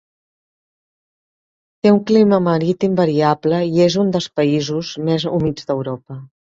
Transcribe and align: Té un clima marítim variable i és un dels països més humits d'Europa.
Té 1.83 1.91
un 1.99 2.01
clima 2.13 2.41
marítim 2.47 2.97
variable 3.03 3.63
i 3.77 3.87
és 3.89 4.01
un 4.07 4.13
dels 4.19 4.33
països 4.43 4.95
més 5.07 5.31
humits 5.35 5.73
d'Europa. 5.73 6.25